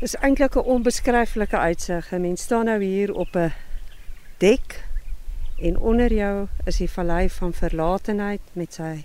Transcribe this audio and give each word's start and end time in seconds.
Dis 0.00 0.16
eintlik 0.18 0.56
'n 0.56 0.66
onbeskryflike 0.74 1.58
uitsig. 1.58 2.12
'n 2.12 2.20
Mens 2.20 2.42
staan 2.42 2.64
nou 2.64 2.82
hier 2.82 3.14
op 3.14 3.36
'n 3.36 3.52
dek 4.38 4.84
en 5.58 5.78
onder 5.78 6.12
jou 6.12 6.48
is 6.64 6.76
die 6.76 6.90
vallei 6.90 7.30
van 7.30 7.52
verlatenheid 7.52 8.40
met 8.52 8.74
sy 8.74 9.04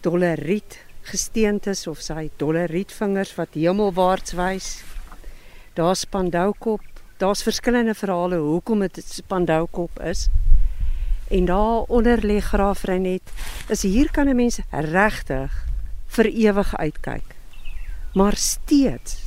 dolle 0.00 0.34
riet 0.34 0.78
gesteentes 1.02 1.86
of 1.86 1.98
sy 2.00 2.30
dolle 2.36 2.64
rietvingers 2.66 3.34
wat 3.34 3.48
hemelwaarts 3.54 4.32
wys. 4.32 4.84
Daar's 5.74 6.04
Pandoukop. 6.04 6.84
Daar's 7.16 7.42
verskillende 7.42 7.94
verhale 7.94 8.36
hoekom 8.36 8.78
dit 8.78 9.22
Pandoukop 9.26 10.00
is. 10.00 10.28
En 11.28 11.44
daar 11.44 11.82
onder 11.88 12.18
lê 12.26 12.40
Graafrenet. 12.40 13.22
Is 13.68 13.82
hier 13.82 14.10
kan 14.10 14.28
'n 14.28 14.36
mens 14.36 14.60
regtig 14.70 15.66
vir 16.06 16.26
ewig 16.26 16.76
uitkyk. 16.76 17.34
Maar 18.12 18.36
steeds 18.36 19.25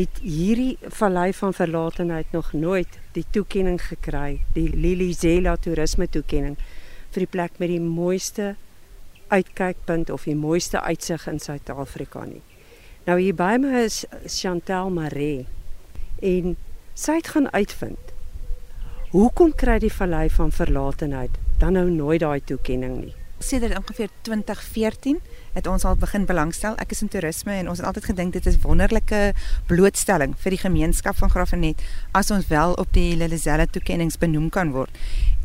het 0.00 0.20
hierdie 0.24 0.78
vallei 0.96 1.32
van 1.36 1.54
verlatenheid 1.54 2.32
nog 2.32 2.52
nooit 2.52 2.98
die 3.12 3.24
toekenning 3.30 3.80
gekry, 3.82 4.40
die 4.54 4.70
Lilizela 4.72 5.56
toerisme 5.60 6.08
toekenning 6.08 6.56
vir 7.10 7.24
die 7.24 7.30
plek 7.30 7.58
met 7.58 7.72
die 7.72 7.82
mooiste 7.82 8.54
uitkykpunt 9.30 10.10
of 10.10 10.24
die 10.26 10.36
mooiste 10.38 10.80
uitsig 10.80 11.26
in 11.30 11.40
Suid-Afrika 11.42 12.24
nie. 12.24 12.42
Nou 13.06 13.18
hier 13.20 13.36
by 13.36 13.56
my 13.60 13.84
is 13.84 14.04
Chantel 14.26 14.90
Maree 14.94 15.46
en 16.22 16.56
sy 16.94 17.20
het 17.20 17.32
gaan 17.34 17.50
uitvind 17.52 18.14
hoekom 19.12 19.54
kry 19.58 19.78
die 19.82 19.92
vallei 19.92 20.28
van 20.30 20.52
verlatenheid 20.54 21.38
dan 21.60 21.76
nou 21.76 21.88
nooit 21.90 22.22
daai 22.24 22.40
toekenning 22.40 22.96
nie. 23.04 23.19
Sedert 23.42 23.78
ongeveer 23.78 24.08
2014 24.20 25.20
het 25.52 25.66
ons 25.66 25.84
al 25.84 25.96
begin 25.96 26.26
belangstel. 26.28 26.74
Ek 26.76 26.90
is 26.92 27.00
in 27.00 27.08
toerisme 27.08 27.54
en 27.56 27.70
ons 27.72 27.78
het 27.80 27.86
altyd 27.88 28.10
gedink 28.10 28.34
dit 28.36 28.46
is 28.46 28.58
wonderlike 28.60 29.20
blootstelling 29.66 30.34
vir 30.42 30.52
die 30.52 30.58
gemeenskap 30.60 31.16
van 31.16 31.30
Graafrenet 31.32 31.80
as 32.12 32.28
ons 32.36 32.50
wel 32.52 32.74
op 32.76 32.92
die 32.92 33.14
Lilizella 33.16 33.64
toekennings 33.64 34.18
benoem 34.20 34.50
kan 34.52 34.74
word. 34.74 34.92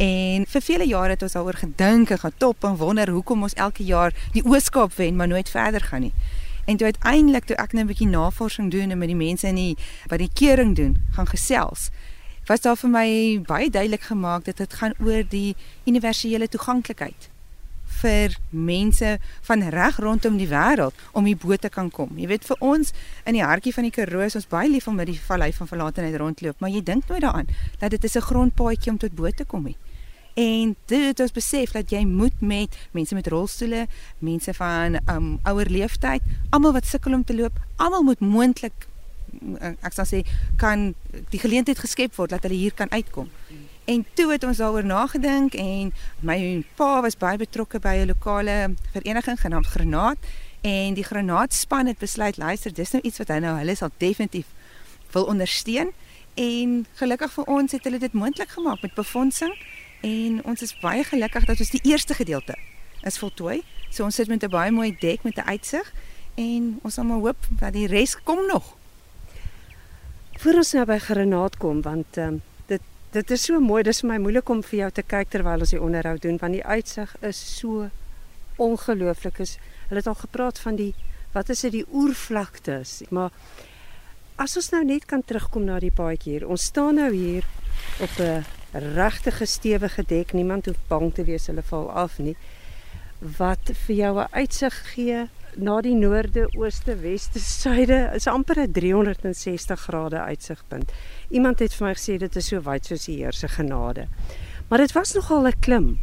En 0.03 0.43
vir 0.43 0.65
vele 0.65 0.87
jare 0.89 1.15
het 1.15 1.23
ons 1.23 1.37
daaroor 1.37 1.55
gedink 1.61 2.11
en 2.11 2.19
getop 2.19 2.67
en 2.67 2.75
wonder 2.81 3.13
hoekom 3.15 3.47
ons 3.47 3.55
elke 3.55 3.87
jaar 3.87 4.11
die 4.35 4.43
Ooskaap 4.43 4.97
wen 4.99 5.15
maar 5.15 5.31
nooit 5.31 5.49
verder 5.49 5.87
gaan 5.87 6.09
nie. 6.09 6.13
En 6.67 6.75
toe 6.75 6.91
uiteindelik 6.91 7.47
toe 7.47 7.55
ek 7.55 7.73
net 7.73 7.85
'n 7.85 7.87
bietjie 7.87 8.11
navorsing 8.11 8.71
doen 8.71 8.91
en 8.91 8.97
met 8.97 9.07
die 9.07 9.15
mense 9.15 9.47
in 9.47 9.55
die 9.55 9.77
wat 10.11 10.19
die 10.19 10.33
kering 10.33 10.75
doen, 10.75 10.99
gaan 11.15 11.27
gesels 11.27 11.91
was 12.45 12.61
daar 12.61 12.75
vir 12.77 12.89
my 12.89 13.41
baie 13.41 13.69
duidelik 13.69 14.01
gemaak 14.01 14.45
dat 14.45 14.57
dit 14.57 14.73
gaan 14.73 14.93
oor 14.99 15.23
die 15.29 15.55
universele 15.85 16.47
toeganklikheid 16.47 17.29
vir 18.01 18.35
mense 18.49 19.17
van 19.47 19.63
reg 19.69 19.99
rondom 20.03 20.37
die 20.37 20.49
wêreld 20.49 20.93
om 21.13 21.25
hier 21.25 21.37
bo 21.37 21.55
te 21.55 21.69
kan 21.69 21.89
kom. 21.91 22.13
Jy 22.17 22.27
weet 22.27 22.45
vir 22.45 22.57
ons 22.59 22.93
in 23.25 23.37
die 23.37 23.43
hartjie 23.43 23.73
van 23.73 23.87
die 23.87 23.93
Karoo 23.95 24.25
is 24.25 24.35
ons 24.35 24.49
baie 24.51 24.69
lief 24.69 24.87
om 24.87 24.95
met 24.95 25.07
die 25.07 25.19
vallei 25.19 25.51
van 25.53 25.67
verlatenheid 25.67 26.19
rondloop, 26.19 26.59
maar 26.59 26.73
jy 26.73 26.83
dink 26.83 27.07
nooit 27.09 27.21
daaraan 27.21 27.47
dat 27.79 27.91
dit 27.91 28.03
is 28.03 28.15
'n 28.15 28.27
grondpaadjie 28.29 28.91
om 28.91 28.97
tot 28.97 29.15
bo 29.15 29.29
te 29.29 29.45
kom 29.45 29.63
nie. 29.63 29.77
En 30.35 30.75
dit 30.85 31.05
het 31.05 31.19
ons 31.19 31.31
besef 31.31 31.71
dat 31.71 31.89
jy 31.89 32.03
moet 32.05 32.41
met 32.41 32.75
mense 32.91 33.15
met 33.15 33.27
rolstoele, 33.27 33.87
mense 34.19 34.53
van 34.53 34.99
um 35.07 35.39
ouer 35.43 35.69
leeftyd, 35.69 36.21
almal 36.49 36.73
wat 36.73 36.85
sukkel 36.85 37.13
om 37.13 37.23
te 37.23 37.35
loop, 37.35 37.59
almal 37.75 38.03
moet 38.03 38.19
moontlik 38.19 38.87
ek 39.59 39.95
sal 39.95 40.07
sê 40.07 40.23
kan 40.59 40.93
die 41.31 41.39
geleentheid 41.41 41.79
geskep 41.79 42.15
word 42.19 42.35
dat 42.35 42.45
hulle 42.47 42.57
hier 42.59 42.75
kan 42.75 42.91
uitkom. 42.91 43.29
En 43.85 44.05
toe 44.13 44.31
het 44.31 44.43
ons 44.43 44.57
daaroor 44.57 44.85
nagedink 44.85 45.53
en 45.53 45.93
my 46.25 46.63
pa 46.75 47.01
was 47.05 47.17
baie 47.17 47.37
betrokke 47.37 47.79
by 47.79 47.95
'n 48.01 48.07
lokale 48.07 48.73
vereniging 48.91 49.39
genaamd 49.39 49.65
Granaat 49.65 50.17
en 50.61 50.93
die 50.93 51.03
Granaatspan 51.03 51.85
het 51.85 51.97
besluit 51.97 52.37
luister 52.37 52.73
dis 52.73 52.91
nou 52.91 53.03
iets 53.03 53.17
wat 53.17 53.27
hy 53.27 53.37
nou 53.37 53.57
hulle 53.57 53.75
sal 53.75 53.89
definitief 53.97 54.45
wil 55.11 55.25
ondersteun 55.25 55.91
en 56.33 56.87
gelukkig 56.93 57.31
vir 57.31 57.43
ons 57.43 57.71
het 57.71 57.83
hulle 57.83 57.99
dit 57.99 58.13
moontlik 58.13 58.49
gemaak 58.49 58.81
met 58.81 58.93
befondsing 58.93 59.53
en 60.01 60.43
ons 60.43 60.61
is 60.61 60.79
baie 60.79 61.03
gelukkig 61.03 61.45
dat 61.45 61.59
ons 61.59 61.69
die 61.69 61.83
eerste 61.83 62.13
gedeelte 62.13 62.55
is 63.01 63.17
voltooi. 63.17 63.63
So 63.89 64.03
ons 64.03 64.15
sit 64.15 64.27
met 64.27 64.43
'n 64.43 64.49
baie 64.49 64.71
mooi 64.71 64.97
dek 64.99 65.23
met 65.23 65.37
'n 65.37 65.47
uitsig 65.47 65.93
en 66.35 66.79
ons 66.81 66.93
sal 66.93 67.03
maar 67.03 67.19
hoop 67.19 67.47
dat 67.49 67.73
die 67.73 67.87
res 67.87 68.17
kom 68.23 68.47
nog. 68.47 68.75
Voor 70.33 70.53
ons 70.53 70.71
nou 70.71 70.85
by 70.85 70.97
Granaat 70.97 71.57
kom 71.57 71.81
want 71.81 72.17
um, 72.17 72.41
dit 73.15 73.31
is 73.31 73.45
so 73.47 73.59
mooi. 73.63 73.83
Dis 73.87 74.01
vir 74.03 74.09
my 74.09 74.17
moeilik 74.19 74.49
om 74.51 74.61
vir 74.65 74.79
jou 74.79 74.89
te 74.97 75.03
kyk 75.07 75.31
terwyl 75.31 75.63
ons 75.63 75.71
die 75.71 75.81
onderhoud 75.81 76.23
doen 76.25 76.39
want 76.41 76.57
die 76.57 76.65
uitsig 76.65 77.13
is 77.23 77.39
so 77.59 77.87
ongelooflik. 78.61 79.39
Is 79.45 79.55
hulle 79.87 80.01
het 80.01 80.09
al 80.11 80.19
gepraat 80.19 80.59
van 80.59 80.79
die 80.79 80.91
wat 81.35 81.51
is 81.51 81.63
dit 81.67 81.77
die 81.79 81.85
oervlaktes. 81.91 83.01
Maar 83.15 83.31
as 84.41 84.55
ons 84.59 84.71
nou 84.73 84.83
net 84.87 85.07
kan 85.07 85.23
terugkom 85.23 85.67
na 85.67 85.79
die 85.79 85.93
paadjie 85.95 86.37
hier. 86.37 86.47
Ons 86.47 86.67
staan 86.71 86.99
nou 86.99 87.11
hier 87.13 87.47
op 88.03 88.19
'n 88.19 88.43
regte 88.95 89.31
stewige 89.45 90.03
dek. 90.03 90.33
Niemand 90.33 90.65
hoef 90.65 90.79
bang 90.87 91.13
te 91.13 91.23
wees 91.23 91.47
hulle 91.47 91.63
val 91.63 91.91
af 91.91 92.19
nie. 92.19 92.35
Wat 93.19 93.71
vir 93.85 93.95
jou 93.95 94.19
'n 94.19 94.27
uitsig 94.31 94.75
gee 94.93 95.27
na 95.57 95.81
die 95.81 95.95
noorde, 95.95 96.47
ooste, 96.57 96.95
weste, 97.01 97.39
suide 97.39 98.11
is 98.15 98.27
amper 98.27 98.59
'n 98.59 98.71
360 98.71 99.79
grade 99.79 100.19
uitsigpunt. 100.19 100.91
Iemand 101.29 101.59
het 101.59 101.73
vir 101.73 101.87
my 101.87 101.93
gesê 101.93 102.17
dit 102.17 102.35
is 102.35 102.47
so 102.47 102.61
wyd 102.61 102.85
soos 102.85 103.05
die 103.05 103.17
Heer 103.17 103.33
se 103.33 103.47
genade. 103.47 104.07
Maar 104.69 104.79
dit 104.79 104.91
was 104.91 105.13
nogal 105.13 105.47
'n 105.47 105.59
klim. 105.59 105.99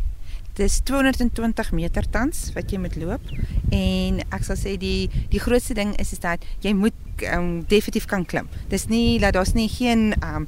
Dit 0.55 0.67
is 0.67 0.81
220 0.81 1.73
meter 1.73 2.11
tans 2.11 2.53
wat 2.55 2.71
jy 2.71 2.79
moet 2.79 2.97
loop 2.97 3.21
en 3.71 4.21
ek 4.31 4.45
sal 4.45 4.57
sê 4.57 4.77
die 4.77 5.11
die 5.31 5.41
grootste 5.41 5.75
ding 5.75 5.97
is 5.97 6.13
is 6.13 6.19
dat 6.19 6.45
jy 6.61 6.75
moet 6.75 6.93
um, 7.33 7.65
definitief 7.65 8.05
kan 8.05 8.25
klim. 8.25 8.49
Dis 8.69 8.87
nie 8.87 9.19
dat 9.19 9.33
daar's 9.33 9.55
nie 9.55 9.69
geen 9.69 10.15
um, 10.23 10.47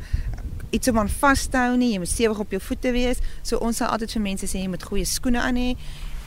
iets 0.70 0.88
om 0.88 0.98
aan 0.98 1.08
vas 1.08 1.46
te 1.46 1.56
hou 1.56 1.76
nie. 1.76 1.92
Jy 1.92 1.98
moet 1.98 2.08
stewig 2.08 2.38
op 2.38 2.50
jou 2.50 2.60
voete 2.60 2.92
wees. 2.92 3.18
So 3.42 3.56
ons 3.56 3.76
sal 3.76 3.88
altyd 3.88 4.12
vir 4.12 4.22
mense 4.22 4.46
sê 4.46 4.58
jy 4.58 4.68
moet 4.68 4.82
goeie 4.82 5.04
skoene 5.04 5.40
aan 5.40 5.56
hê 5.56 5.76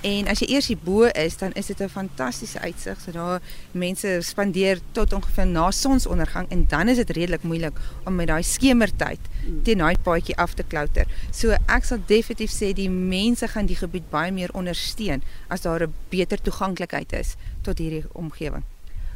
En 0.06 0.28
as 0.30 0.44
jy 0.44 0.52
eers 0.53 0.68
hier 0.69 0.78
bo 0.84 1.08
is, 1.09 1.38
dan 1.41 1.52
is 1.58 1.66
dit 1.66 1.80
'n 1.81 1.90
fantastiese 1.90 2.59
uitsig. 2.59 3.00
So 3.02 3.12
daar 3.12 3.41
mense 3.72 4.19
spandeer 4.22 4.80
tot 4.91 5.13
ongeveer 5.13 5.47
na 5.47 5.72
sonsondergang 5.72 6.50
en 6.50 6.66
dan 6.68 6.88
is 6.88 6.97
dit 6.97 7.09
redelik 7.09 7.44
moeilik 7.44 7.80
om 8.06 8.16
met 8.16 8.28
daai 8.28 8.44
skemertyd 8.44 9.19
mm. 9.19 9.63
teen 9.63 9.78
daai 9.78 9.97
paadjie 10.03 10.38
af 10.38 10.53
te 10.53 10.63
klouter. 10.63 11.06
So 11.31 11.50
ek 11.66 11.84
sal 11.84 11.97
definitief 12.06 12.52
sê 12.52 12.74
die 12.74 12.90
mense 12.90 13.47
gaan 13.47 13.66
die 13.66 13.75
gebied 13.75 14.09
baie 14.09 14.31
meer 14.31 14.53
ondersteun 14.53 15.24
as 15.47 15.62
daar 15.62 15.88
'n 15.88 15.94
beter 16.09 16.41
toeganklikheid 16.41 17.14
is 17.14 17.35
tot 17.62 17.78
hierdie 17.78 18.06
omgewing. 18.14 18.64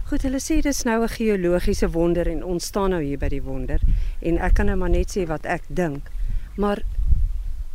Goed, 0.10 0.22
hulle 0.22 0.40
sê 0.40 0.62
dis 0.62 0.84
nou 0.84 1.04
'n 1.04 1.10
geologiese 1.10 1.90
wonder 1.92 2.28
en 2.28 2.44
ons 2.44 2.66
staan 2.66 2.90
nou 2.90 3.04
hier 3.04 3.18
by 3.18 3.30
die 3.30 3.44
wonder 3.44 3.80
en 4.20 4.38
ek 4.38 4.54
kan 4.54 4.66
nou 4.66 4.76
maar 4.76 4.90
net 4.90 5.18
sê 5.18 5.28
wat 5.28 5.46
ek 5.46 5.62
dink. 5.68 6.10
Maar 6.58 6.84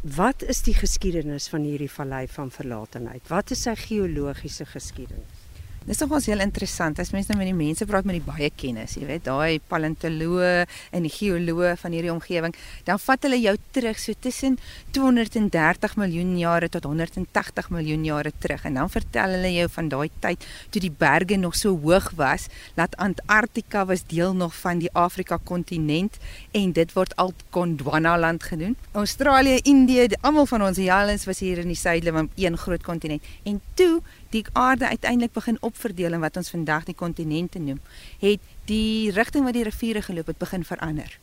Wat 0.03 0.43
is 0.43 0.63
die 0.63 0.75
geskiedenis 0.75 1.49
van 1.49 1.65
hierdie 1.65 1.91
vallei 1.91 2.27
van 2.29 2.51
verlatenheid? 2.51 3.25
Wat 3.29 3.51
is 3.51 3.65
sy 3.65 3.75
geologiese 3.81 4.67
geskiedenis? 4.69 5.46
Dis 5.87 6.01
nogals 6.03 6.27
heel 6.27 6.43
interessant 6.43 6.99
as 6.99 7.13
mense 7.15 7.31
nou 7.31 7.37
met 7.39 7.47
die 7.47 7.55
mense 7.55 7.87
praat 7.87 8.07
met 8.09 8.17
die 8.17 8.25
baie 8.27 8.49
kennis, 8.59 8.97
jy 8.99 9.05
weet, 9.07 9.23
daai 9.29 9.63
paleontoloë 9.71 10.65
en 10.99 11.05
die 11.07 11.13
geoloë 11.15 11.77
van 11.79 11.95
hierdie 11.95 12.11
omgewing, 12.11 12.57
dan 12.89 12.99
vat 12.99 13.23
hulle 13.23 13.39
jou 13.39 13.55
terug 13.77 14.01
so 14.03 14.19
tussen 14.19 14.57
230 14.97 15.95
miljoen 16.03 16.33
jare 16.41 16.71
tot 16.75 16.89
180 16.91 17.71
miljoen 17.71 18.03
jare 18.09 18.33
terug 18.43 18.67
en 18.67 18.81
dan 18.81 18.91
vertel 18.91 19.37
hulle 19.37 19.53
jou 19.55 19.69
van 19.77 19.93
daai 19.95 20.11
tyd 20.27 20.49
toe 20.75 20.83
die 20.83 20.91
berge 20.91 21.39
nog 21.39 21.55
so 21.55 21.79
hoog 21.87 22.11
was, 22.19 22.49
dat 22.75 22.99
Antarktika 22.99 23.87
was 23.87 24.03
deel 24.11 24.35
nog 24.35 24.59
van 24.59 24.83
die 24.83 24.91
Afrika 24.91 25.39
kontinent 25.39 26.19
en 26.51 26.75
dit 26.75 26.99
word 26.99 27.15
al 27.15 27.31
Gondwana 27.55 28.19
land 28.19 28.43
genoem. 28.43 28.75
Australië, 28.99 29.63
Indië, 29.63 30.11
almal 30.27 30.51
van 30.51 30.67
ons 30.67 30.83
jalens 30.83 31.31
was 31.31 31.47
hier 31.47 31.63
in 31.63 31.71
die 31.71 31.79
suide 31.79 32.11
van 32.11 32.31
een 32.35 32.59
groot 32.59 32.83
kontinent. 32.83 33.23
En 33.47 33.63
toe 33.79 34.03
die 34.37 34.45
aarde 34.53 34.89
uiteindelik 34.89 35.33
begin 35.33 35.59
opverdeel 35.65 36.17
in 36.17 36.25
wat 36.25 36.37
ons 36.37 36.53
vandag 36.53 36.87
die 36.89 36.97
kontinente 36.97 37.61
noem, 37.63 37.81
het 38.21 38.43
die 38.71 39.13
rigting 39.17 39.47
wat 39.47 39.57
die 39.57 39.67
riviere 39.67 40.03
geloop 40.03 40.33
het 40.33 40.43
begin 40.43 40.65
verander. 40.65 41.19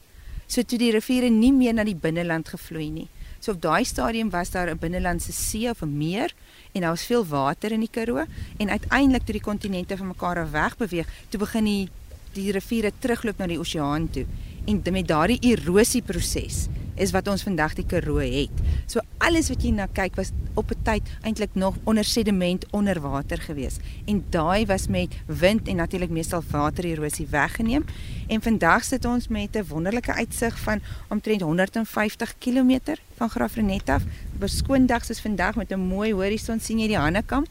So 0.47 0.63
toe 0.63 0.77
die 0.77 0.91
riviere 0.93 1.29
nie 1.33 1.53
meer 1.55 1.73
na 1.73 1.85
die 1.87 1.97
binneland 1.97 2.49
gevloei 2.53 2.89
nie. 2.93 3.07
So 3.43 3.55
op 3.55 3.61
daai 3.63 3.83
stadium 3.85 4.29
was 4.31 4.51
daar 4.51 4.69
'n 4.69 4.79
binnelandse 4.79 5.33
see 5.33 5.69
of 5.69 5.81
'n 5.81 5.97
meer 5.97 6.33
en 6.73 6.81
daar 6.81 6.95
was 6.95 7.05
veel 7.05 7.25
water 7.25 7.71
in 7.71 7.79
die 7.79 7.91
Karoo 7.91 8.25
en 8.57 8.69
uiteindelik 8.69 9.23
toe 9.25 9.33
die 9.33 9.41
kontinente 9.41 9.97
van 9.97 10.07
mekaar 10.07 10.39
af 10.39 10.51
wegbeweeg, 10.51 11.07
toe 11.29 11.39
begin 11.39 11.65
die 11.65 11.89
die 12.33 12.51
riviere 12.51 12.91
terugloop 12.99 13.37
na 13.37 13.47
die 13.47 13.59
oseaan 13.59 14.09
toe. 14.09 14.25
En 14.65 14.81
met 14.91 15.07
daardie 15.07 15.39
erosieproses 15.41 16.67
is 16.95 17.11
wat 17.11 17.27
ons 17.27 17.43
vandag 17.43 17.73
die 17.73 17.85
Karoo 17.85 18.21
het. 18.23 18.63
So 18.85 19.01
alles 19.23 19.49
wat 19.49 19.63
jy 19.63 19.71
na 19.71 19.87
kyk 19.87 20.15
was 20.15 20.31
op 20.53 20.71
'n 20.71 20.81
tyd 20.83 21.03
eintlik 21.21 21.49
nog 21.53 21.75
onder 21.83 22.03
sediment 22.03 22.65
onder 22.71 22.99
water 23.01 23.41
gewees. 23.41 23.77
En 24.05 24.23
daai 24.29 24.65
was 24.65 24.87
met 24.87 25.15
wind 25.25 25.67
en 25.67 25.75
natuurlik 25.75 26.09
meestal 26.09 26.43
watererosie 26.51 27.27
weggeneem. 27.29 27.85
En 28.27 28.41
vandag 28.41 28.83
sit 28.83 29.05
ons 29.05 29.27
met 29.27 29.55
'n 29.55 29.65
wonderlike 29.67 30.13
uitsig 30.13 30.59
van 30.59 30.79
omtrent 31.09 31.41
150 31.41 32.37
km 32.37 32.79
van 33.15 33.29
Graafrenet 33.29 33.89
af. 33.89 34.03
Op 34.35 34.43
'n 34.43 34.47
skoon 34.47 34.85
dag 34.85 35.05
soos 35.05 35.21
vandag 35.21 35.55
met 35.55 35.71
'n 35.71 35.79
mooi 35.79 36.13
horison 36.13 36.59
sien 36.59 36.79
jy 36.79 36.87
die 36.87 36.97
Hanekamp 36.97 37.47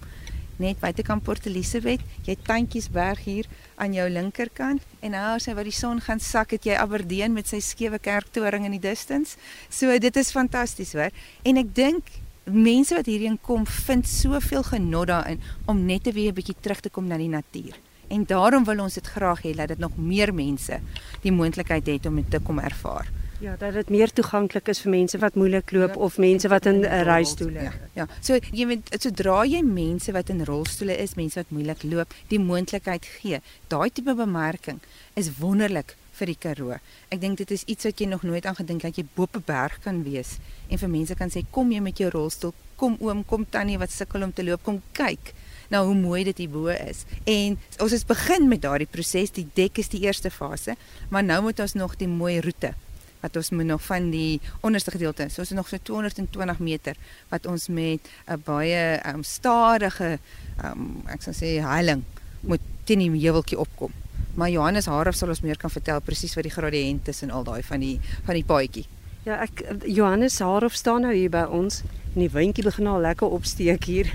net 0.57 0.81
buitekant 0.81 1.23
Port 1.23 1.47
Elizabeth. 1.47 2.01
Jy 2.25 2.35
het 2.35 2.45
Tantjiesberg 2.45 3.25
hier 3.25 3.47
aan 3.77 3.95
jou 3.97 4.09
linkerkant 4.11 4.83
en 5.01 5.15
nou 5.17 5.37
as 5.37 5.47
jy 5.47 5.55
waar 5.55 5.69
die 5.69 5.77
son 5.77 6.01
gaan 6.01 6.21
sak, 6.21 6.51
het 6.57 6.67
jy 6.69 6.75
Aberdeen 6.77 7.33
met 7.33 7.49
sy 7.49 7.61
skewe 7.61 7.99
kerktoring 7.99 8.67
in 8.69 8.77
die 8.77 8.83
distance. 8.83 9.37
So 9.71 9.99
dit 9.99 10.17
is 10.17 10.33
fantasties, 10.33 10.93
hoor. 10.93 11.11
En 11.45 11.57
ek 11.57 11.75
dink 11.75 12.05
mense 12.45 12.95
wat 12.95 13.07
hierheen 13.07 13.39
kom, 13.41 13.67
vind 13.67 14.09
soveel 14.09 14.63
genot 14.67 15.07
daarin 15.07 15.41
om 15.71 15.87
net 15.87 16.05
te 16.05 16.13
weer 16.13 16.33
'n 16.33 16.35
bietjie 16.35 16.57
terug 16.61 16.81
te 16.81 16.91
kom 16.91 17.07
na 17.07 17.17
die 17.17 17.29
natuur. 17.29 17.79
En 18.09 18.25
daarom 18.25 18.65
wil 18.65 18.81
ons 18.81 18.95
dit 18.95 19.07
graag 19.07 19.43
hê 19.43 19.55
dat 19.55 19.69
dit 19.69 19.79
nog 19.79 19.97
meer 19.97 20.35
mense 20.35 20.81
die 21.23 21.33
moontlikheid 21.33 21.87
het 21.87 22.07
om 22.07 22.17
dit 22.17 22.31
te 22.31 22.41
kom 22.41 22.59
ervaar. 22.59 23.22
Ja, 23.43 23.57
dat 23.59 23.73
dit 23.75 23.89
meer 23.91 24.13
toeganklik 24.15 24.69
is 24.71 24.79
vir 24.85 24.93
mense 24.93 25.19
wat 25.19 25.35
moeilik 25.35 25.73
loop 25.75 25.97
of 26.07 26.19
mense 26.23 26.47
wat 26.49 26.67
in 26.71 26.85
'n 26.87 27.03
rolstoel 27.09 27.57
is. 27.57 27.63
Ja, 27.63 27.73
ja. 27.93 28.07
So 28.21 28.39
jy 28.53 28.67
weet 28.67 28.95
sodra 29.03 29.43
jy 29.45 29.63
mense 29.63 30.13
wat 30.13 30.29
in 30.29 30.45
rolstoele 30.45 30.97
is, 30.97 31.15
mense 31.15 31.35
wat 31.35 31.51
moeilik 31.51 31.83
loop, 31.83 32.15
die 32.29 32.39
moontlikheid 32.39 33.05
gee. 33.05 33.41
Daai 33.67 33.91
tipe 33.91 34.15
bemarking 34.15 34.79
is 35.15 35.31
wonderlik 35.39 35.97
vir 36.13 36.27
die 36.27 36.37
Karoo. 36.39 36.79
Ek 37.09 37.21
dink 37.21 37.39
dit 37.39 37.51
is 37.51 37.65
iets 37.65 37.85
wat 37.85 37.99
jy 37.99 38.07
nog 38.07 38.23
nooit 38.23 38.47
aan 38.47 38.55
gedink 38.55 38.83
het 38.83 38.95
dat 38.95 39.05
jy 39.05 39.11
bo 39.15 39.23
op 39.23 39.37
'n 39.37 39.43
berg 39.47 39.81
kan 39.83 40.05
wees 40.05 40.39
en 40.71 40.79
vir 40.79 40.89
mense 40.89 41.15
kan 41.15 41.31
sê 41.31 41.45
kom 41.51 41.73
jy 41.73 41.81
met 41.81 41.99
jou 41.99 42.11
rolstoel, 42.11 42.55
kom 42.77 42.97
oom, 43.01 43.25
kom 43.25 43.45
tannie 43.51 43.79
wat 43.79 43.91
sukkel 43.91 44.23
om 44.23 44.33
te 44.33 44.45
loop, 44.45 44.63
kom 44.63 44.83
kyk 44.93 45.35
nou 45.69 45.87
hoe 45.87 45.95
mooi 45.95 46.25
dit 46.25 46.39
hierbo 46.39 46.69
is. 46.69 47.05
En 47.25 47.59
ons 47.81 47.91
het 47.91 48.07
begin 48.07 48.49
met 48.49 48.63
daardie 48.63 48.87
proses, 48.87 49.31
die 49.31 49.49
dek 49.55 49.79
is 49.79 49.89
die 49.89 50.01
eerste 50.01 50.31
fase, 50.31 50.77
maar 51.09 51.25
nou 51.25 51.43
moet 51.43 51.61
ons 51.61 51.73
nog 51.73 51.97
die 51.97 52.09
mooi 52.09 52.41
roete 52.41 52.75
wat 53.23 53.37
ons 53.39 53.51
moet 53.51 53.69
nog 53.69 53.83
van 53.87 54.11
die 54.11 54.41
onderste 54.61 54.91
gedeelte, 54.91 55.29
so 55.31 55.43
is 55.43 55.55
nog 55.55 55.69
so 55.69 55.79
220 55.83 56.59
meter 56.59 56.99
wat 57.31 57.47
ons 57.47 57.69
met 57.69 58.01
'n 58.27 58.43
baie 58.45 59.01
um, 59.07 59.23
stadige 59.23 60.19
um, 60.65 61.03
ek 61.07 61.23
sou 61.23 61.35
sê 61.35 61.63
heiling 61.63 62.03
moet 62.41 62.61
teen 62.85 62.99
die 62.99 63.11
heuweltjie 63.11 63.59
opkom. 63.59 63.93
Maar 64.35 64.51
Johannes 64.51 64.87
Harof 64.87 65.15
sal 65.15 65.29
ons 65.29 65.41
meer 65.41 65.57
kan 65.57 65.71
vertel 65.71 66.01
presies 66.01 66.35
wat 66.35 66.45
die 66.45 66.53
gradiënt 66.53 67.09
is 67.09 67.23
en 67.23 67.31
al 67.31 67.45
daai 67.45 67.63
van 67.63 67.81
die 67.81 68.01
van 68.25 68.35
die 68.35 68.45
paadjie. 68.45 68.87
Ja, 69.25 69.39
ek 69.45 69.63
Johannes 69.87 70.39
Harof 70.43 70.75
staan 70.75 71.05
nou 71.07 71.15
hier 71.15 71.31
by 71.31 71.45
ons 71.47 71.83
en 72.15 72.21
die 72.25 72.31
windjie 72.33 72.65
begin 72.65 72.87
al 72.91 73.05
lekker 73.05 73.29
opsteek 73.29 73.85
hier. 73.85 74.15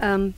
Ehm 0.00 0.12
um, 0.12 0.32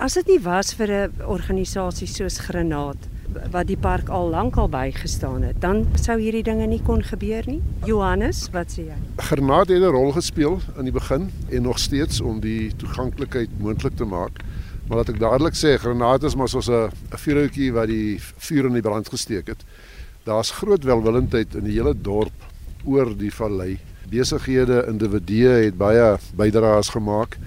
as 0.00 0.14
dit 0.16 0.30
nie 0.32 0.40
was 0.40 0.72
vir 0.72 0.88
'n 0.88 1.24
organisasie 1.28 2.06
soos 2.08 2.38
Granaat 2.38 3.09
wat 3.50 3.66
die 3.66 3.76
park 3.76 4.08
al 4.08 4.28
lank 4.30 4.56
al 4.56 4.68
bygestaan 4.68 5.42
het, 5.42 5.60
dan 5.60 5.86
sou 5.94 6.18
hierdie 6.20 6.42
dinge 6.42 6.66
nie 6.66 6.80
kon 6.82 7.02
gebeur 7.02 7.46
nie. 7.46 7.60
Johannes, 7.86 8.48
wat 8.54 8.72
sê 8.74 8.86
jy? 8.88 8.98
Granaat 9.16 9.68
het 9.68 9.82
'n 9.82 9.92
rol 9.92 10.12
gespeel 10.12 10.60
in 10.78 10.84
die 10.84 10.92
begin 10.92 11.30
en 11.50 11.62
nog 11.62 11.78
steeds 11.78 12.20
om 12.20 12.40
die 12.40 12.72
toeganklikheid 12.76 13.48
moontlik 13.58 13.96
te 13.96 14.04
maak. 14.04 14.42
Maar 14.88 14.98
laat 14.98 15.08
ek 15.08 15.20
dadelik 15.20 15.54
sê, 15.54 15.78
granate 15.78 16.26
is 16.26 16.34
maar 16.34 16.48
soos 16.48 16.68
'n 16.68 16.90
vuurhoutjie 17.14 17.72
wat 17.72 17.86
die 17.86 18.18
vuur 18.18 18.66
in 18.66 18.72
die 18.72 18.82
brand 18.82 19.08
gesteek 19.08 19.46
het. 19.46 19.64
Daar's 20.24 20.50
groot 20.50 20.84
welwillendheid 20.84 21.54
in 21.54 21.64
die 21.64 21.78
hele 21.78 21.94
dorp 21.94 22.32
oor 22.84 23.16
die 23.16 23.30
vallei. 23.30 23.78
Besighede, 24.10 24.84
individue 24.88 25.48
het 25.48 25.76
baie 25.78 26.18
bydraes 26.34 26.88
gemaak. 26.88 27.38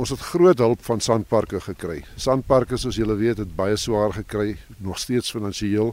Ons 0.00 0.08
het 0.08 0.22
groot 0.24 0.58
hulp 0.58 0.80
van 0.86 1.00
sandparke 1.04 1.58
gekry. 1.60 1.98
Sandparke 2.16 2.78
soos 2.80 2.96
julle 2.96 3.12
weet 3.18 3.42
het 3.42 3.50
baie 3.56 3.76
swaar 3.76 4.14
gekry, 4.16 4.54
nog 4.80 4.98
steeds 4.98 5.30
finansiëel, 5.34 5.92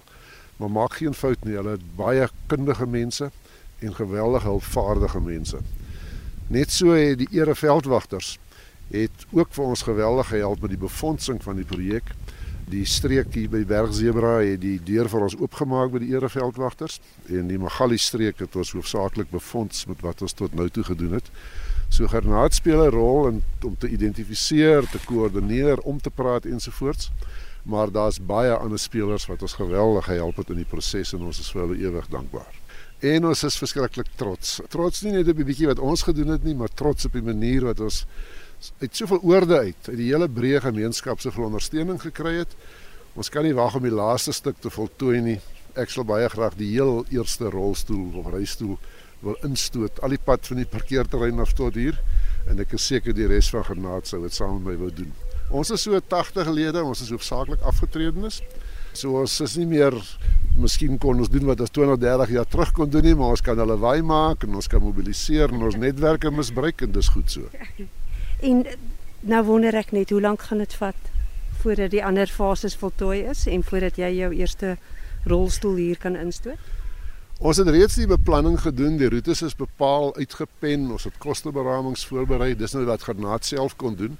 maar 0.57 0.71
maak 0.71 0.93
geen 1.01 1.13
fout 1.13 1.43
nie, 1.43 1.57
hulle 1.59 1.75
het 1.75 1.83
baie 1.99 2.29
kundige 2.47 2.87
mense 2.87 3.27
en 3.83 3.95
geweldige 3.95 4.47
hulpvaardige 4.47 5.19
mense. 5.19 5.59
Net 6.47 6.71
so 6.71 6.95
het 6.95 7.19
die 7.19 7.27
ereveldwagters 7.35 8.37
het 8.89 9.25
ook 9.35 9.51
vir 9.53 9.65
ons 9.65 9.83
geweldig 9.85 10.31
gehelp 10.31 10.63
met 10.63 10.71
die 10.73 10.81
befondsing 10.81 11.43
van 11.43 11.59
die 11.59 11.67
projek. 11.67 12.07
Die 12.71 12.85
streek 12.87 13.35
hier 13.35 13.51
by 13.51 13.65
Bergzebra 13.67 14.39
het 14.39 14.61
die 14.63 14.77
deur 14.85 15.09
vir 15.11 15.27
ons 15.27 15.35
oopgemaak 15.37 15.91
by 15.91 16.01
die 16.05 16.13
ereveldwagters 16.15 17.01
en 17.27 17.51
die 17.51 17.59
Magali 17.59 17.99
streek 17.99 18.39
het 18.45 18.55
ons 18.55 18.71
hoofsaaklik 18.77 19.29
befonds 19.33 19.85
met 19.91 20.01
wat 20.07 20.23
ons 20.23 20.33
tot 20.39 20.55
nou 20.55 20.69
toe 20.71 20.87
gedoen 20.87 21.19
het. 21.19 21.29
So 21.89 22.07
Gernaat 22.07 22.53
speel 22.53 22.85
'n 22.85 22.91
rol 22.93 23.27
in 23.27 23.43
om 23.65 23.77
te 23.77 23.89
identifiseer, 23.89 24.89
te 24.89 24.99
koördineer, 25.05 25.79
om 25.79 26.01
te 26.01 26.09
praat 26.09 26.45
ensovoorts. 26.45 27.11
Maar 27.63 27.91
daar's 27.91 28.19
baie 28.25 28.53
ander 28.53 28.79
spelers 28.79 29.25
wat 29.25 29.41
ons 29.41 29.53
geweldig 29.53 30.05
gehelp 30.05 30.35
het 30.35 30.49
in 30.49 30.55
die 30.55 30.69
proses 30.69 31.13
en 31.13 31.21
ons 31.21 31.39
is 31.39 31.51
vir 31.51 31.61
hulle 31.61 31.77
ewig 31.77 32.07
dankbaar. 32.07 32.53
En 32.99 33.25
ons 33.25 33.43
is 33.43 33.57
verskriklik 33.57 34.07
trots. 34.15 34.59
Trots 34.67 35.01
nie 35.01 35.11
net 35.11 35.27
op 35.27 35.35
die 35.39 35.45
bietjie 35.47 35.67
wat 35.67 35.79
ons 35.79 36.01
gedoen 36.03 36.27
het 36.27 36.43
nie, 36.43 36.55
maar 36.55 36.71
trots 36.73 37.05
op 37.05 37.13
die 37.13 37.23
manier 37.23 37.63
wat 37.65 37.79
ons 37.79 38.05
uit 38.79 38.95
soveel 38.95 39.21
oorde 39.23 39.59
uit, 39.59 39.87
uit 39.87 39.97
die 39.97 40.09
hele 40.11 40.27
breë 40.27 40.59
gemeenskap 40.61 41.19
se 41.19 41.31
ondersteuning 41.35 42.01
gekry 42.01 42.41
het. 42.41 42.55
Ons 43.15 43.29
kan 43.29 43.43
nie 43.43 43.55
wag 43.55 43.75
om 43.75 43.83
die 43.83 43.95
laaste 43.95 44.33
stuk 44.35 44.59
te 44.59 44.69
voltooi 44.69 45.21
nie. 45.21 45.39
Ek 45.79 45.89
sal 45.89 46.03
baie 46.03 46.27
graag 46.29 46.57
die 46.59 46.73
heel 46.73 47.05
eerste 47.09 47.49
rolstoel 47.49 48.19
of 48.19 48.27
reistool 48.33 48.77
wil 49.25 49.35
instoot 49.43 49.99
al 50.03 50.15
die 50.15 50.21
pad 50.23 50.47
van 50.47 50.61
die 50.61 50.69
parkeerterrein 50.69 51.41
af 51.43 51.53
tot 51.57 51.75
hier 51.75 51.97
en 52.49 52.59
ek 52.63 52.75
is 52.77 52.85
seker 52.91 53.15
die 53.15 53.27
res 53.29 53.49
van 53.53 53.65
Genaat 53.67 54.07
sou 54.07 54.21
dit 54.23 54.33
saam 54.33 54.57
met 54.57 54.71
my 54.71 54.77
wou 54.79 54.89
doen. 54.95 55.11
Ons 55.49 55.71
is 55.73 55.81
so 55.81 55.97
80 55.97 56.45
gelede, 56.47 56.83
ons 56.85 57.01
is 57.01 57.09
hoofsaaklik 57.09 57.61
afgetredenes. 57.65 58.39
So 58.93 59.19
ons 59.21 59.35
is 59.41 59.55
nie 59.57 59.67
meer 59.69 59.95
miskien 60.59 60.97
kon 61.01 61.19
ons 61.21 61.31
doen 61.31 61.45
wat 61.49 61.61
ons 61.63 61.73
20, 61.73 61.99
30 62.01 62.33
jaar 62.35 62.47
terug 62.49 62.71
kon 62.77 62.89
doen 62.89 63.05
nie, 63.05 63.15
maar 63.17 63.35
ons 63.35 63.43
kan 63.45 63.57
hulle 63.59 63.77
waai 63.81 64.01
maak 64.05 64.45
en 64.45 64.57
ons 64.59 64.69
kan 64.71 64.83
mobiliseer 64.83 65.53
en 65.53 65.67
ons 65.67 65.77
netwerke 65.79 66.31
misbruik 66.33 66.83
en 66.85 66.95
dis 66.95 67.13
goed 67.15 67.39
so. 67.39 67.49
En 68.39 68.61
nou 69.27 69.39
wonder 69.43 69.75
ek 69.75 69.89
net 69.91 70.13
hoe 70.15 70.21
lank 70.23 70.45
gaan 70.47 70.61
dit 70.63 70.73
vat 70.79 71.07
voordat 71.59 71.91
die 71.91 72.03
ander 72.07 72.29
fases 72.31 72.77
voltooi 72.79 73.25
is 73.27 73.41
en 73.51 73.65
voordat 73.67 73.97
jy 73.99 74.13
jou 74.15 74.29
eerste 74.37 74.77
rolstoel 75.27 75.75
hier 75.75 75.99
kan 75.99 76.15
instoot? 76.15 76.61
Ons 77.39 77.55
het 77.55 77.69
reeds 77.71 77.95
die 77.95 78.07
beplanning 78.07 78.57
gedoen, 78.59 78.97
die 78.99 79.07
roetes 79.07 79.39
is 79.47 79.53
bepaal, 79.55 80.09
uitgepen, 80.17 80.89
ons 80.91 81.05
het 81.07 81.15
kosteberamings 81.23 82.01
voorberei, 82.09 82.49
dis 82.59 82.73
nou 82.75 82.81
wat 82.89 83.05
Granaat 83.07 83.47
self 83.47 83.77
kon 83.79 83.95
doen. 83.95 84.17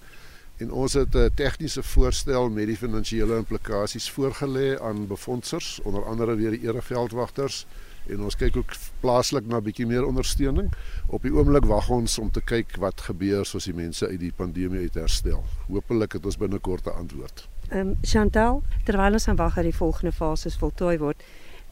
En 0.63 0.71
ons 0.71 0.94
het 0.95 1.16
'n 1.16 1.31
tegniese 1.36 1.83
voorstel 1.83 2.50
met 2.50 2.68
die 2.68 2.77
finansiële 2.77 3.36
implikasies 3.36 4.07
voorgelê 4.12 4.80
aan 4.80 5.07
befondsers, 5.07 5.80
onder 5.83 6.06
andere 6.06 6.36
weer 6.36 6.51
die 6.51 6.63
ereveldwagters, 6.63 7.66
en 8.07 8.21
ons 8.21 8.36
kyk 8.36 8.56
ook 8.56 8.71
plaaslik 9.00 9.45
na 9.45 9.62
bietjie 9.62 9.86
meer 9.86 10.06
ondersteuning. 10.06 10.72
Op 11.07 11.22
die 11.22 11.33
oomblik 11.33 11.65
wag 11.65 11.89
ons 11.89 12.19
om 12.19 12.31
te 12.31 12.42
kyk 12.42 12.77
wat 12.77 13.01
gebeur 13.01 13.45
soos 13.45 13.65
die 13.65 13.74
mense 13.74 14.07
uit 14.07 14.19
die 14.19 14.33
pandemie 14.36 14.80
uit 14.80 14.94
herstel. 14.94 15.44
Hoopelik 15.68 16.13
het 16.13 16.25
ons 16.25 16.38
binnekort 16.38 16.86
'n 16.86 16.95
antwoord. 16.95 17.48
Ehm 17.69 17.88
um, 17.88 17.98
Chantal, 18.01 18.63
terwyl 18.83 19.12
ons 19.13 19.27
aan 19.27 19.36
wag 19.36 19.56
dat 19.56 19.63
die 19.63 19.75
volgende 19.75 20.12
fases 20.12 20.56
voltooi 20.56 20.98
word, 20.98 21.24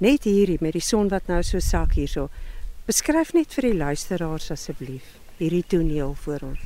net 0.04 0.24
hierdie 0.24 0.60
met 0.62 0.74
die 0.78 0.84
son 0.84 1.10
wat 1.10 1.28
nou 1.28 1.42
so 1.44 1.60
sak 1.60 1.96
hierso. 1.98 2.30
Beskryf 2.88 3.34
net 3.34 3.54
vir 3.54 3.72
die 3.72 3.78
luisteraars 3.78 4.52
asseblief 4.52 5.18
hierdie 5.38 5.66
toneel 5.70 6.16
voor 6.24 6.50
ons. 6.52 6.62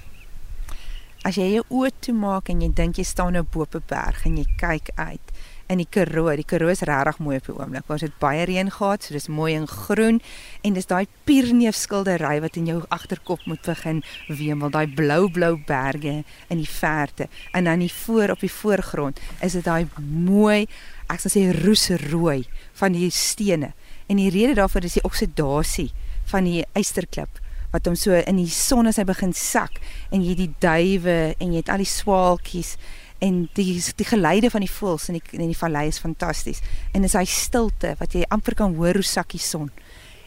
As 1.28 1.38
jy 1.38 1.52
jou 1.52 1.64
oë 1.82 1.92
toemaak 2.02 2.50
en 2.50 2.64
jy 2.64 2.72
dink 2.74 2.98
jy 2.98 3.06
staan 3.06 3.36
nou 3.38 3.44
bo 3.44 3.62
op 3.62 3.76
'n 3.76 3.84
berg 3.88 4.26
en 4.26 4.38
jy 4.38 4.46
kyk 4.58 4.90
uit, 4.96 5.28
in 5.72 5.80
die 5.80 5.88
Karoo. 5.90 6.32
Die 6.36 6.46
Karoo 6.48 6.72
is 6.72 6.84
regtig 6.88 7.20
mooi 7.24 7.38
op 7.40 7.48
die 7.48 7.56
oomblik. 7.56 7.88
Ons 7.92 8.04
het 8.06 8.16
baie 8.22 8.44
reën 8.48 8.70
gehad, 8.74 9.06
so 9.06 9.16
dis 9.16 9.30
mooi 9.32 9.54
en 9.56 9.68
groen 9.70 10.20
en 10.68 10.76
dis 10.76 10.90
daai 10.90 11.06
pierneef 11.28 11.78
skildery 11.80 12.40
wat 12.44 12.60
in 12.60 12.68
jou 12.70 12.82
agterkop 12.92 13.46
moet 13.50 13.64
begin 13.66 14.02
wemel, 14.28 14.72
daai 14.74 14.88
blou-blou 14.98 15.54
berge 15.68 16.22
in 16.52 16.60
die 16.62 16.70
verte. 16.70 17.30
En 17.56 17.70
dan 17.70 17.84
hier 17.84 17.96
voor 18.04 18.36
op 18.36 18.44
die 18.44 18.52
voorgrond 18.52 19.22
is 19.40 19.56
dit 19.58 19.66
daai 19.66 19.88
mooi, 20.12 20.68
ek 21.14 21.24
sal 21.24 21.34
sê 21.34 21.46
roosrooi 21.56 22.46
van 22.80 22.96
die 22.96 23.10
stene. 23.12 23.74
En 24.08 24.20
die 24.20 24.32
rede 24.32 24.58
daarvoor 24.60 24.88
is 24.88 24.98
die 25.00 25.08
oksidasie 25.08 25.92
van 26.32 26.48
die 26.48 26.66
eysterklip 26.78 27.40
wat 27.72 27.88
hom 27.88 27.96
so 27.96 28.16
in 28.28 28.40
die 28.42 28.52
son 28.52 28.90
as 28.90 29.00
hy 29.00 29.06
begin 29.08 29.32
sak 29.36 29.80
en 30.12 30.24
jy 30.26 30.36
die 30.36 30.50
duwe 30.64 31.34
en 31.40 31.54
jy 31.54 31.62
het 31.62 31.72
al 31.72 31.84
die 31.84 31.88
swaalkies 31.88 32.76
en 33.24 33.46
die 33.56 33.78
die 33.98 34.08
geluide 34.08 34.50
van 34.52 34.66
die 34.66 34.72
voëls 34.72 35.10
in 35.12 35.20
die 35.20 35.38
in 35.38 35.52
die 35.54 35.58
vallei 35.58 35.86
is 35.92 36.02
fantasties. 36.02 36.62
En 36.92 37.06
dis 37.06 37.16
hy 37.16 37.24
stilte 37.30 37.94
wat 38.00 38.18
jy 38.18 38.26
amper 38.34 38.58
kan 38.58 38.76
hoor 38.76 38.98
hoe 39.00 39.06
sakkie 39.06 39.42
son. 39.42 39.70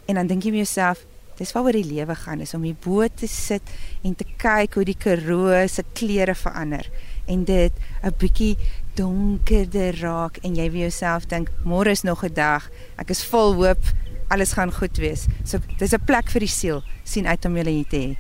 En 0.09 0.21
dan 0.21 0.31
dink 0.31 0.47
jy 0.47 0.55
vir 0.55 0.63
jouself, 0.63 1.03
dis 1.39 1.51
waaroor 1.57 1.75
die 1.75 1.89
lewe 1.89 2.15
gaan, 2.15 2.45
is 2.45 2.55
om 2.55 2.63
hier 2.63 2.79
bo 2.85 3.03
te 3.09 3.27
sit 3.31 3.73
en 4.07 4.15
te 4.15 4.27
kyk 4.39 4.79
hoe 4.79 4.87
die 4.87 4.97
Karoo 4.97 5.65
se 5.69 5.83
kleure 5.99 6.37
verander 6.39 6.87
en 7.27 7.45
dit 7.45 7.73
'n 8.05 8.15
bietjie 8.21 8.57
donkerder 8.95 10.01
raak 10.01 10.39
en 10.43 10.55
jy 10.55 10.69
vir 10.71 10.81
jouself 10.87 11.27
dink, 11.27 11.51
môre 11.65 11.91
is 11.91 12.03
nog 12.03 12.25
'n 12.25 12.35
dag. 12.35 12.71
Ek 12.99 13.11
is 13.11 13.25
vol 13.25 13.55
hoop 13.55 13.83
alles 14.29 14.53
gaan 14.53 14.73
goed 14.73 14.97
wees. 14.99 15.27
So 15.45 15.59
dis 15.79 15.93
'n 15.93 16.05
plek 16.05 16.31
vir 16.31 16.41
die 16.41 16.49
siel. 16.49 16.83
sien 17.05 17.27
uit 17.27 17.45
om 17.45 17.57
julle 17.57 17.71
hier 17.71 17.89
te 17.89 17.97
hê. 17.97 18.17